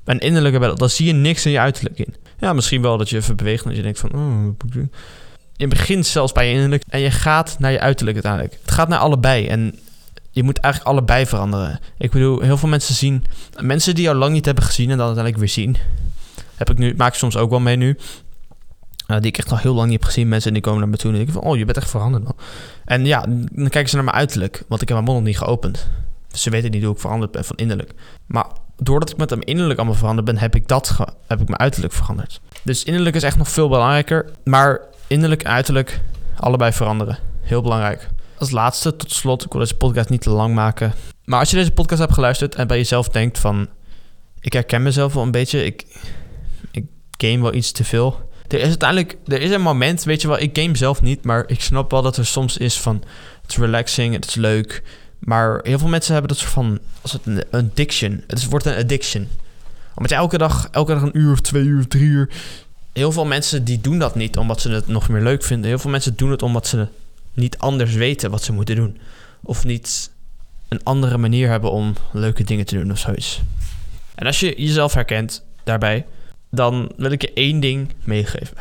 Een 0.04 0.20
innerlijke 0.20 0.60
battle, 0.60 0.78
dan 0.78 0.90
zie 0.90 1.08
je 1.08 1.14
niks 1.14 1.46
in 1.46 1.52
je 1.52 1.60
uiterlijk 1.60 2.00
in. 2.00 2.16
Ja, 2.40 2.54
misschien 2.54 2.82
wel 2.82 2.98
dat 2.98 3.10
je 3.10 3.16
even 3.16 3.36
beweegt 3.36 3.64
en 3.64 3.68
dat 3.68 3.78
je 3.78 3.84
denkt 3.84 4.00
van, 4.00 4.14
oh, 4.14 4.84
je 5.58 5.68
begint 5.68 6.06
zelfs 6.06 6.32
bij 6.32 6.48
je 6.48 6.54
innerlijk 6.54 6.84
en 6.90 7.00
je 7.00 7.12
gaat 7.12 7.56
naar 7.60 7.72
je 7.72 7.80
uiterlijk 7.80 8.16
uiteindelijk. 8.16 8.62
Het 8.62 8.72
gaat 8.72 8.88
naar 8.88 9.00
allebei 9.00 9.48
en 9.48 9.80
je 10.38 10.44
moet 10.44 10.58
eigenlijk 10.60 10.94
allebei 10.94 11.26
veranderen. 11.26 11.80
Ik 11.98 12.12
bedoel, 12.12 12.40
heel 12.40 12.58
veel 12.58 12.70
mensen 12.70 12.96
zien, 12.96 13.26
mensen 13.60 13.96
die 13.96 14.04
jou 14.04 14.18
lang 14.18 14.34
niet 14.34 14.46
hebben 14.46 14.64
gezien 14.64 14.90
en 14.92 14.98
dan 14.98 15.06
uiteindelijk 15.06 15.44
weer 15.44 15.54
zien, 15.54 15.78
heb 16.56 16.70
ik 16.70 16.78
nu, 16.78 16.94
maak 16.98 17.12
ik 17.12 17.20
soms 17.20 17.38
ook 17.38 17.50
wel 17.50 17.60
mee 17.60 17.76
nu. 17.76 17.98
die 19.08 19.22
ik 19.22 19.38
echt 19.38 19.52
al 19.52 19.58
heel 19.58 19.74
lang 19.74 19.90
niet 19.90 20.00
heb 20.00 20.08
gezien. 20.08 20.28
Mensen 20.28 20.54
die 20.54 20.62
komen 20.62 20.80
naar 20.80 20.90
me 20.90 20.98
toe 20.98 21.12
en 21.12 21.18
denken 21.18 21.34
van... 21.34 21.42
Oh, 21.42 21.58
je 21.58 21.66
bent 21.66 21.78
echt 21.78 21.90
veranderd 21.90 22.24
man. 22.24 22.36
En 22.86 23.06
ja, 23.06 23.26
dan 23.52 23.70
kijken 23.70 23.90
ze 23.90 23.96
naar 23.96 24.04
mijn 24.04 24.18
uiterlijk. 24.18 24.64
Want 24.68 24.82
ik 24.82 24.88
heb 24.88 24.98
mijn 24.98 25.10
mond 25.10 25.18
nog 25.18 25.28
niet 25.28 25.38
geopend. 25.38 25.90
Dus 26.32 26.42
ze 26.42 26.50
weten 26.50 26.72
niet 26.72 26.84
hoe 26.84 26.94
ik 26.94 27.00
veranderd 27.00 27.32
ben 27.32 27.46
van 27.46 27.56
innerlijk. 27.56 27.92
Maar 28.26 28.46
doordat 28.76 29.10
ik 29.10 29.18
met 29.18 29.30
hem 29.30 29.42
innerlijk 29.42 29.80
allemaal 29.80 29.98
veranderd 29.98 30.26
ben... 30.26 30.38
heb 30.38 30.56
ik, 30.56 30.68
dat 30.68 30.98
heb 31.28 31.42
ik 31.42 31.48
mijn 31.48 31.60
uiterlijk 31.60 31.94
veranderd. 31.94 32.42
Dus 32.64 32.84
innerlijk 32.84 33.16
is 33.16 33.24
echt 33.24 33.38
nog 33.38 33.50
veel 33.50 33.70
belangrijker. 33.70 34.26
Maar 34.44 34.82
innerlijk 35.08 35.46
uiterlijk 35.46 36.02
allebei 36.36 36.72
veranderen. 36.72 37.18
Heel 37.42 37.62
belangrijk. 37.62 38.10
Als 38.38 38.52
laatste, 38.52 38.96
tot 38.96 39.12
slot, 39.12 39.46
ik 39.46 39.52
wil 39.52 39.62
deze 39.62 39.76
podcast 39.76 40.10
niet 40.10 40.22
te 40.22 40.30
lang 40.30 40.54
maken. 40.54 40.94
Maar 41.24 41.40
als 41.40 41.50
je 41.50 41.56
deze 41.56 41.72
podcast 41.72 42.00
hebt 42.00 42.14
geluisterd 42.14 42.56
en 42.56 42.68
bij 42.68 42.78
jezelf 42.78 43.10
denkt 43.10 43.40
van... 43.40 43.68
Ik 44.40 44.54
herken 44.54 44.84
mezelf 44.84 45.14
wel 45.14 45.24
een 45.24 45.32
beetje, 45.32 45.66
ik, 45.66 45.86
ik 46.72 46.86
game 47.18 47.42
wel 47.42 47.54
iets 47.54 47.72
te 47.72 47.84
veel. 47.84 48.30
Er 48.48 48.60
is 48.60 48.68
uiteindelijk, 48.68 49.18
er 49.26 49.42
is 49.42 49.52
een 49.52 49.62
moment, 49.62 50.04
weet 50.04 50.22
je 50.22 50.28
wel, 50.28 50.40
ik 50.40 50.58
game 50.58 50.76
zelf 50.76 51.02
niet, 51.02 51.24
maar 51.24 51.44
ik 51.48 51.62
snap 51.62 51.92
wel 51.92 52.02
dat 52.02 52.18
er 52.18 52.26
soms 52.26 52.58
is 52.58 52.80
van... 52.80 53.04
Het 53.42 53.52
is 53.52 53.58
relaxing, 53.58 54.14
het 54.14 54.26
is 54.26 54.36
leuk, 54.36 54.84
maar 55.20 55.60
heel 55.64 55.80
veel 55.80 55.88
mensen 55.88 56.12
hebben 56.12 56.30
dat 56.32 56.40
soort 56.40 56.52
van, 56.52 56.80
als 57.02 57.12
het 57.12 57.26
een 57.26 57.44
addiction, 57.52 58.24
het 58.28 58.50
wordt 58.50 58.66
een 58.66 58.78
addiction. 58.78 59.28
Omdat 59.96 60.12
je 60.12 60.18
elke 60.18 60.38
dag, 60.38 60.68
elke 60.72 60.94
dag 60.94 61.02
een 61.02 61.18
uur 61.18 61.32
of 61.32 61.42
twee 61.42 61.64
uur 61.64 61.88
drie 61.88 62.04
uur... 62.04 62.30
Heel 62.94 63.12
veel 63.12 63.26
mensen 63.26 63.64
die 63.64 63.82
doen 63.82 64.00
dat 64.00 64.16
niet 64.16 64.38
omdat 64.38 64.62
ze 64.62 64.70
het 64.70 64.88
nog 64.88 65.10
meer 65.10 65.22
leuk 65.22 65.44
vinden. 65.44 65.68
Heel 65.68 65.80
veel 65.80 65.92
mensen 65.92 66.16
doen 66.16 66.32
het 66.32 66.42
omdat 66.42 66.68
ze 66.68 66.88
niet 67.38 67.58
anders 67.58 67.94
weten 67.94 68.32
wat 68.32 68.44
ze 68.44 68.54
moeten 68.54 68.76
doen. 68.76 68.98
Of 69.44 69.64
niet 69.64 70.12
een 70.68 70.84
andere 70.84 71.18
manier 71.18 71.50
hebben 71.50 71.72
om 71.72 71.94
leuke 72.12 72.44
dingen 72.44 72.66
te 72.66 72.76
doen 72.76 72.92
of 72.92 72.98
zoiets. 72.98 73.42
En 74.16 74.26
als 74.26 74.40
je 74.40 74.62
jezelf 74.62 74.94
herkent 74.94 75.46
daarbij, 75.64 76.06
dan 76.52 76.92
wil 76.98 77.12
ik 77.12 77.22
je 77.22 77.34
één 77.34 77.60
ding 77.60 77.94
meegeven. 78.04 78.58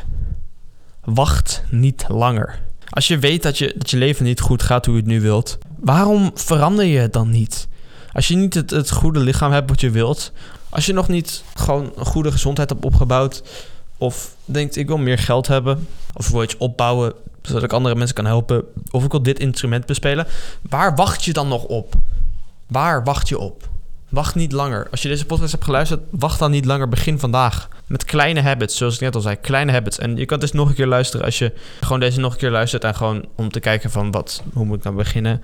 Wacht 1.04 1.62
niet 1.71 2.04
langer. 2.09 2.61
Als 2.88 3.09
je 3.09 3.18
weet 3.18 3.42
dat 3.42 3.59
je, 3.59 3.75
dat 3.76 3.90
je 3.90 3.97
leven 3.97 4.25
niet 4.25 4.40
goed 4.40 4.62
gaat 4.62 4.87
hoe 4.87 4.95
je 4.95 5.00
het 5.00 5.11
nu 5.11 5.21
wilt, 5.21 5.59
waarom 5.80 6.30
verander 6.35 6.85
je 6.85 6.99
het 6.99 7.12
dan 7.12 7.30
niet? 7.30 7.68
Als 8.12 8.28
je 8.28 8.37
niet 8.37 8.54
het, 8.54 8.71
het 8.71 8.90
goede 8.90 9.21
lichaam 9.21 9.52
hebt 9.52 9.71
wat 9.71 9.80
je 9.80 9.90
wilt, 9.90 10.33
als 10.68 10.87
je 10.87 10.92
nog 10.92 11.09
niet 11.09 11.42
gewoon 11.54 11.92
een 11.97 12.06
goede 12.06 12.33
gezondheid 12.33 12.71
hebt 12.71 12.85
opgebouwd, 12.85 13.42
of 13.97 14.37
denkt 14.45 14.76
ik 14.76 14.87
wil 14.87 14.99
meer 14.99 15.18
geld 15.18 15.47
hebben, 15.47 15.88
of 16.14 16.28
wil 16.28 16.42
iets 16.42 16.56
opbouwen 16.56 17.14
zodat 17.46 17.62
ik 17.62 17.72
andere 17.72 17.94
mensen 17.94 18.16
kan 18.16 18.26
helpen, 18.26 18.64
of 18.90 19.04
ik 19.04 19.10
wil 19.10 19.22
dit 19.22 19.38
instrument 19.38 19.86
bespelen, 19.86 20.26
waar 20.68 20.94
wacht 20.94 21.24
je 21.24 21.32
dan 21.32 21.48
nog 21.48 21.64
op? 21.64 21.94
Waar 22.66 23.04
wacht 23.04 23.28
je 23.28 23.38
op? 23.38 23.68
Wacht 24.08 24.34
niet 24.34 24.52
langer. 24.52 24.86
Als 24.90 25.02
je 25.02 25.08
deze 25.08 25.26
podcast 25.26 25.52
hebt 25.52 25.64
geluisterd, 25.64 26.00
wacht 26.10 26.38
dan 26.38 26.50
niet 26.50 26.64
langer. 26.64 26.88
Begin 26.88 27.18
vandaag. 27.18 27.68
Met 27.86 28.04
kleine 28.04 28.40
habits, 28.40 28.76
zoals 28.76 28.94
ik 28.94 29.00
net 29.00 29.14
al 29.14 29.20
zei. 29.20 29.36
Kleine 29.36 29.72
habits. 29.72 29.98
En 29.98 30.16
je 30.16 30.24
kan 30.24 30.40
dus 30.40 30.52
nog 30.52 30.68
een 30.68 30.74
keer 30.74 30.86
luisteren 30.86 31.26
als 31.26 31.38
je 31.38 31.52
gewoon 31.80 32.00
deze 32.00 32.20
nog 32.20 32.32
een 32.32 32.38
keer 32.38 32.50
luistert. 32.50 32.84
En 32.84 32.94
gewoon 32.94 33.24
om 33.34 33.50
te 33.50 33.60
kijken 33.60 33.90
van 33.90 34.10
wat, 34.10 34.42
hoe 34.52 34.64
moet 34.64 34.76
ik 34.76 34.84
nou 34.84 34.96
beginnen. 34.96 35.42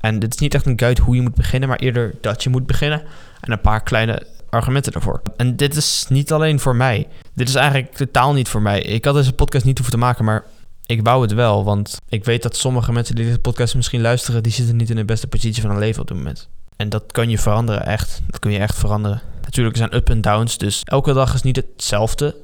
En 0.00 0.18
dit 0.18 0.34
is 0.34 0.40
niet 0.40 0.54
echt 0.54 0.66
een 0.66 0.78
guide 0.78 1.02
hoe 1.02 1.14
je 1.14 1.22
moet 1.22 1.34
beginnen, 1.34 1.68
maar 1.68 1.78
eerder 1.78 2.14
dat 2.20 2.42
je 2.42 2.50
moet 2.50 2.66
beginnen. 2.66 3.02
En 3.40 3.52
een 3.52 3.60
paar 3.60 3.82
kleine 3.82 4.26
argumenten 4.50 4.92
daarvoor. 4.92 5.22
En 5.36 5.56
dit 5.56 5.76
is 5.76 6.06
niet 6.08 6.32
alleen 6.32 6.60
voor 6.60 6.76
mij. 6.76 7.06
Dit 7.34 7.48
is 7.48 7.54
eigenlijk 7.54 7.94
totaal 7.94 8.32
niet 8.32 8.48
voor 8.48 8.62
mij. 8.62 8.80
Ik 8.80 9.04
had 9.04 9.14
deze 9.14 9.32
podcast 9.32 9.64
niet 9.64 9.78
hoeven 9.78 9.98
te 9.98 10.04
maken, 10.04 10.24
maar 10.24 10.44
ik 10.86 11.02
wou 11.02 11.22
het 11.22 11.32
wel. 11.32 11.64
Want 11.64 12.00
ik 12.08 12.24
weet 12.24 12.42
dat 12.42 12.56
sommige 12.56 12.92
mensen 12.92 13.14
die 13.14 13.24
deze 13.24 13.38
podcast 13.38 13.74
misschien 13.74 14.00
luisteren, 14.00 14.42
die 14.42 14.52
zitten 14.52 14.76
niet 14.76 14.90
in 14.90 14.96
de 14.96 15.04
beste 15.04 15.26
positie 15.26 15.62
van 15.62 15.70
hun 15.70 15.78
leven 15.78 16.00
op 16.00 16.08
dit 16.08 16.16
moment. 16.16 16.48
En 16.76 16.88
dat 16.88 17.12
kan 17.12 17.30
je 17.30 17.38
veranderen, 17.38 17.86
echt. 17.86 18.20
Dat 18.26 18.38
kun 18.38 18.50
je 18.50 18.58
echt 18.58 18.78
veranderen. 18.78 19.22
Natuurlijk 19.42 19.76
zijn 19.76 19.94
up 19.94 20.10
en 20.10 20.20
downs, 20.20 20.58
dus 20.58 20.82
elke 20.84 21.12
dag 21.12 21.34
is 21.34 21.42
niet 21.42 21.56
hetzelfde. 21.56 22.36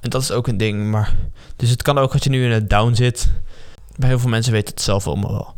En 0.00 0.10
dat 0.10 0.22
is 0.22 0.30
ook 0.30 0.46
een 0.46 0.56
ding, 0.56 0.90
maar... 0.90 1.14
Dus 1.56 1.70
het 1.70 1.82
kan 1.82 1.98
ook 1.98 2.12
als 2.12 2.22
je 2.22 2.30
nu 2.30 2.44
in 2.44 2.50
een 2.50 2.68
down 2.68 2.94
zit. 2.94 3.30
Bij 3.96 4.08
heel 4.08 4.18
veel 4.18 4.30
mensen 4.30 4.52
weten 4.52 4.74
het 4.74 4.82
zelf 4.82 5.06
allemaal 5.06 5.32
wel. 5.32 5.54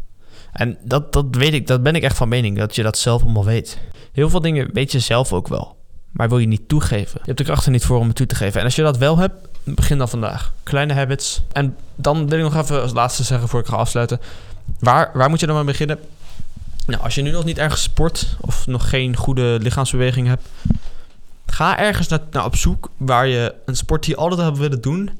En 0.52 0.78
dat, 0.84 1.12
dat 1.12 1.26
weet 1.30 1.54
ik, 1.54 1.66
dat 1.66 1.82
ben 1.82 1.94
ik 1.94 2.02
echt 2.02 2.16
van 2.16 2.28
mening, 2.28 2.58
dat 2.58 2.74
je 2.74 2.82
dat 2.82 2.98
zelf 2.98 3.22
allemaal 3.22 3.44
weet. 3.44 3.78
Heel 4.12 4.30
veel 4.30 4.40
dingen 4.40 4.70
weet 4.72 4.92
je 4.92 4.98
zelf 4.98 5.32
ook 5.32 5.48
wel. 5.48 5.76
Maar 6.10 6.28
wil 6.28 6.38
je 6.38 6.46
niet 6.46 6.68
toegeven. 6.68 7.18
Je 7.20 7.26
hebt 7.26 7.38
de 7.38 7.44
kracht 7.44 7.64
er 7.64 7.70
niet 7.70 7.84
voor 7.84 7.98
om 7.98 8.06
het 8.06 8.16
toe 8.16 8.26
te 8.26 8.34
geven. 8.34 8.58
En 8.58 8.64
als 8.64 8.76
je 8.76 8.82
dat 8.82 8.98
wel 8.98 9.18
hebt, 9.18 9.48
begin 9.64 9.98
dan 9.98 10.08
vandaag. 10.08 10.52
Kleine 10.62 10.94
habits. 10.94 11.42
En 11.52 11.76
dan 11.94 12.28
wil 12.28 12.38
ik 12.38 12.44
nog 12.44 12.62
even 12.62 12.82
als 12.82 12.92
laatste 12.92 13.24
zeggen 13.24 13.48
voor 13.48 13.60
ik 13.60 13.66
ga 13.66 13.76
afsluiten. 13.76 14.20
Waar, 14.78 15.10
waar 15.14 15.30
moet 15.30 15.40
je 15.40 15.46
dan 15.46 15.56
mee 15.56 15.64
beginnen? 15.64 15.98
Nou, 16.86 17.02
als 17.02 17.14
je 17.14 17.22
nu 17.22 17.30
nog 17.30 17.44
niet 17.44 17.58
ergens 17.58 17.82
sport 17.82 18.36
of 18.40 18.66
nog 18.66 18.88
geen 18.88 19.16
goede 19.16 19.58
lichaamsbeweging 19.62 20.26
hebt, 20.26 20.48
ga 21.46 21.78
ergens 21.78 22.08
naar, 22.08 22.20
naar 22.30 22.44
op 22.44 22.56
zoek 22.56 22.90
waar 22.96 23.26
je 23.26 23.54
een 23.64 23.76
sport 23.76 24.04
die 24.04 24.14
je 24.14 24.20
altijd 24.20 24.40
hebt 24.40 24.58
willen 24.58 24.80
doen. 24.80 25.10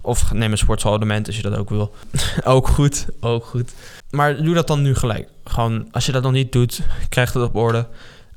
Of 0.00 0.32
neem 0.32 0.52
een 0.52 0.58
sportsabonnement 0.58 1.26
als 1.26 1.36
je 1.36 1.42
dat 1.42 1.56
ook 1.56 1.70
wil. 1.70 1.94
ook 2.44 2.68
goed, 2.68 3.06
ook 3.20 3.44
goed. 3.44 3.72
Maar 4.10 4.42
doe 4.42 4.54
dat 4.54 4.66
dan 4.66 4.82
nu 4.82 4.94
gelijk. 4.94 5.28
Gewoon, 5.44 5.88
als 5.92 6.06
je 6.06 6.12
dat 6.12 6.22
nog 6.22 6.32
niet 6.32 6.52
doet, 6.52 6.80
krijg 7.08 7.32
het 7.32 7.42
op 7.42 7.56
orde. 7.56 7.86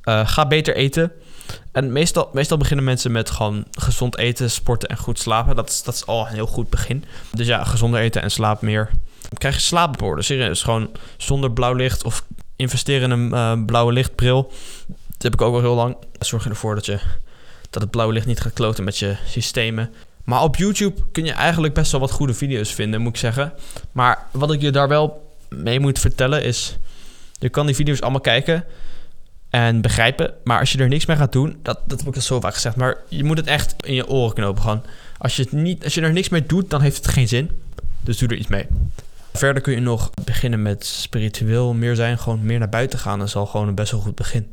Uh, 0.03 0.27
ga 0.27 0.47
beter 0.47 0.75
eten. 0.75 1.11
En 1.71 1.91
meestal, 1.91 2.29
meestal 2.33 2.57
beginnen 2.57 2.85
mensen 2.85 3.11
met 3.11 3.29
gewoon 3.29 3.65
gezond 3.71 4.17
eten, 4.17 4.51
sporten 4.51 4.89
en 4.89 4.97
goed 4.97 5.19
slapen. 5.19 5.55
Dat 5.55 5.69
is, 5.69 5.83
dat 5.83 5.93
is 5.93 6.05
al 6.05 6.27
een 6.27 6.33
heel 6.33 6.47
goed 6.47 6.69
begin. 6.69 7.05
Dus 7.33 7.47
ja, 7.47 7.63
gezonder 7.63 7.99
eten 7.99 8.21
en 8.21 8.31
slaap 8.31 8.61
meer. 8.61 8.89
Dan 9.21 9.37
krijg 9.37 9.55
je 9.55 9.61
slaap 9.61 9.93
op 9.93 10.01
orde. 10.01 10.21
Serieus, 10.21 10.63
gewoon 10.63 10.89
zonder 11.17 11.51
blauw 11.51 11.73
licht 11.73 12.03
of 12.03 12.25
investeren 12.55 13.11
in 13.11 13.19
een 13.19 13.59
uh, 13.59 13.65
blauwe 13.65 13.93
lichtbril. 13.93 14.51
Dat 14.87 15.21
heb 15.21 15.33
ik 15.33 15.41
ook 15.41 15.53
al 15.53 15.61
heel 15.61 15.75
lang. 15.75 15.97
Zorg 16.19 16.47
ervoor 16.47 16.75
dat, 16.75 16.85
je, 16.85 16.99
dat 17.69 17.81
het 17.81 17.91
blauwe 17.91 18.13
licht 18.13 18.25
niet 18.25 18.39
gaat 18.39 18.53
kloten 18.53 18.83
met 18.83 18.97
je 18.97 19.15
systemen. 19.27 19.93
Maar 20.23 20.43
op 20.43 20.55
YouTube 20.55 21.01
kun 21.11 21.25
je 21.25 21.31
eigenlijk 21.31 21.73
best 21.73 21.91
wel 21.91 22.01
wat 22.01 22.11
goede 22.11 22.33
video's 22.33 22.73
vinden, 22.73 23.01
moet 23.01 23.13
ik 23.13 23.19
zeggen. 23.19 23.53
Maar 23.91 24.25
wat 24.31 24.53
ik 24.53 24.61
je 24.61 24.71
daar 24.71 24.87
wel 24.87 25.33
mee 25.49 25.79
moet 25.79 25.99
vertellen 25.99 26.43
is... 26.43 26.77
Je 27.39 27.49
kan 27.49 27.65
die 27.65 27.75
video's 27.75 28.01
allemaal 28.01 28.21
kijken 28.21 28.65
en 29.55 29.81
begrijpen. 29.81 30.33
Maar 30.43 30.59
als 30.59 30.71
je 30.71 30.77
er 30.77 30.87
niks 30.87 31.05
mee 31.05 31.17
gaat 31.17 31.31
doen, 31.31 31.59
dat, 31.61 31.79
dat 31.85 31.99
heb 31.99 32.07
ik 32.07 32.15
al 32.15 32.21
zo 32.21 32.39
vaak 32.39 32.53
gezegd. 32.53 32.75
Maar 32.75 32.97
je 33.09 33.23
moet 33.23 33.37
het 33.37 33.47
echt 33.47 33.75
in 33.85 33.93
je 33.93 34.07
oren 34.07 34.33
knopen 34.33 34.63
gaan. 34.63 34.83
Als 35.17 35.35
je, 35.35 35.41
het 35.41 35.51
niet, 35.51 35.83
als 35.83 35.93
je 35.93 36.01
er 36.01 36.11
niks 36.11 36.29
mee 36.29 36.45
doet, 36.45 36.69
dan 36.69 36.81
heeft 36.81 36.97
het 36.97 37.07
geen 37.07 37.27
zin. 37.27 37.51
Dus 38.01 38.17
doe 38.17 38.29
er 38.29 38.35
iets 38.35 38.47
mee. 38.47 38.67
Verder 39.33 39.61
kun 39.61 39.73
je 39.73 39.79
nog 39.79 40.09
beginnen 40.23 40.61
met 40.61 40.85
spiritueel 40.85 41.73
meer 41.73 41.95
zijn. 41.95 42.17
Gewoon 42.17 42.45
meer 42.45 42.59
naar 42.59 42.69
buiten 42.69 42.99
gaan. 42.99 43.19
Dat 43.19 43.27
is 43.27 43.35
al 43.35 43.45
gewoon 43.45 43.67
een 43.67 43.75
best 43.75 43.91
wel 43.91 44.01
goed 44.01 44.15
begin. 44.15 44.47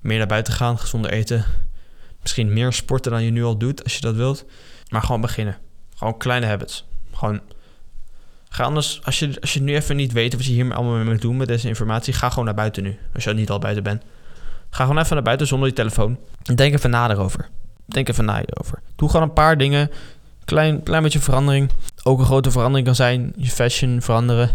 Meer 0.00 0.18
naar 0.18 0.26
buiten 0.26 0.52
gaan, 0.52 0.78
gezonder 0.78 1.10
eten. 1.10 1.44
Misschien 2.20 2.52
meer 2.52 2.72
sporten 2.72 3.12
dan 3.12 3.22
je 3.22 3.30
nu 3.30 3.44
al 3.44 3.56
doet, 3.56 3.84
als 3.84 3.94
je 3.94 4.00
dat 4.00 4.14
wilt. 4.14 4.44
Maar 4.88 5.02
gewoon 5.02 5.20
beginnen. 5.20 5.56
Gewoon 5.94 6.16
kleine 6.16 6.46
habits. 6.46 6.84
Gewoon... 7.12 7.40
Ga 8.48 8.64
anders, 8.64 9.00
als 9.04 9.18
je, 9.18 9.40
als 9.40 9.52
je 9.54 9.62
nu 9.62 9.74
even 9.74 9.96
niet 9.96 10.12
weet 10.12 10.34
wat 10.34 10.44
je 10.44 10.52
hier 10.52 10.74
allemaal 10.74 10.94
mee 10.94 11.04
moet 11.04 11.20
doen 11.20 11.36
met 11.36 11.48
deze 11.48 11.68
informatie, 11.68 12.12
ga 12.12 12.28
gewoon 12.28 12.44
naar 12.44 12.54
buiten 12.54 12.82
nu. 12.82 12.98
Als 13.14 13.24
je 13.24 13.34
niet 13.34 13.50
al 13.50 13.58
buiten 13.58 13.82
bent. 13.82 14.02
Ga 14.74 14.84
gewoon 14.84 15.02
even 15.02 15.14
naar 15.14 15.24
buiten 15.24 15.46
zonder 15.46 15.68
je 15.68 15.74
telefoon. 15.74 16.18
En 16.44 16.56
denk 16.56 16.74
even 16.74 16.90
na 16.90 17.10
erover. 17.10 17.48
Denk 17.84 18.08
even 18.08 18.24
na 18.24 18.42
erover. 18.44 18.78
Doe 18.96 19.08
gewoon 19.08 19.28
een 19.28 19.32
paar 19.32 19.58
dingen. 19.58 19.90
Klein, 20.44 20.82
klein 20.82 21.02
beetje 21.02 21.20
verandering. 21.20 21.70
Ook 22.02 22.18
een 22.18 22.24
grote 22.24 22.50
verandering 22.50 22.86
kan 22.86 22.94
zijn. 22.94 23.32
Je 23.36 23.50
fashion 23.50 24.02
veranderen. 24.02 24.50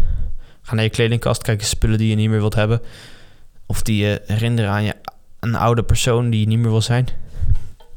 Ga 0.62 0.74
naar 0.74 0.84
je 0.84 0.90
kledingkast. 0.90 1.42
Kijken 1.42 1.66
spullen 1.66 1.98
die 1.98 2.08
je 2.08 2.14
niet 2.14 2.28
meer 2.28 2.38
wilt 2.38 2.54
hebben. 2.54 2.80
Of 3.66 3.82
die 3.82 4.04
je 4.04 4.22
herinneren 4.26 4.70
aan 4.70 4.84
je, 4.84 4.94
een 5.40 5.54
oude 5.54 5.82
persoon 5.82 6.30
die 6.30 6.40
je 6.40 6.46
niet 6.46 6.58
meer 6.58 6.70
wil 6.70 6.82
zijn. 6.82 7.08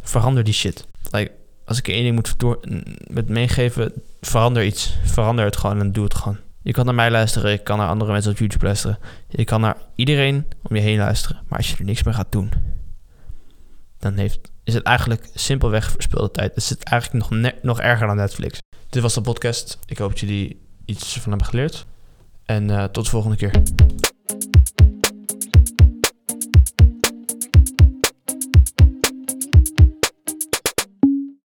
Verander 0.02 0.44
die 0.44 0.54
shit. 0.54 0.88
Like, 1.12 1.32
als 1.66 1.78
ik 1.78 1.88
één 1.88 2.04
ding 2.04 2.16
moet 2.16 2.36
met 3.08 3.30
meegeven, 3.30 3.94
verander 4.22 4.64
iets. 4.64 4.98
Verander 5.04 5.46
het 5.46 5.58
gewoon 5.58 5.80
en 5.80 5.92
doe 5.92 6.04
het 6.04 6.16
gewoon. 6.16 6.38
Je 6.64 6.72
kan 6.72 6.86
naar 6.86 6.96
mij 6.96 7.12
luisteren, 7.12 7.52
ik 7.52 7.64
kan 7.64 7.78
naar 7.78 7.88
andere 7.88 8.12
mensen 8.12 8.32
op 8.32 8.38
YouTube 8.38 8.66
luisteren. 8.66 9.00
Je 9.28 9.44
kan 9.44 9.62
naar 9.62 9.78
iedereen 9.96 10.46
om 10.62 10.76
je 10.76 10.82
heen 10.82 10.98
luisteren. 10.98 11.42
Maar 11.48 11.58
als 11.58 11.70
je 11.70 11.78
er 11.78 11.84
niks 11.84 12.04
meer 12.04 12.14
gaat 12.14 12.32
doen, 12.32 12.52
dan 14.00 14.18
heeft, 14.18 14.52
is 14.64 14.74
het 14.74 14.84
eigenlijk 14.84 15.30
simpelweg 15.34 15.92
verspilde 15.92 16.32
tijd. 16.32 16.56
Het 16.56 16.64
zit 16.64 16.84
eigenlijk 16.84 17.30
nog, 17.30 17.52
nog 17.62 17.80
erger 17.80 18.08
dan 18.08 18.16
Netflix. 18.16 18.60
Dit 18.90 19.02
was 19.02 19.14
de 19.14 19.22
podcast. 19.22 19.80
Ik 19.86 19.98
hoop 19.98 20.10
dat 20.10 20.20
jullie 20.20 20.62
iets 20.86 21.20
van 21.20 21.30
hebben 21.30 21.48
geleerd. 21.48 21.86
En 22.46 22.70
uh, 22.70 22.84
tot 22.84 23.04
de 23.04 23.10
volgende 23.10 23.38
keer. 23.38 23.52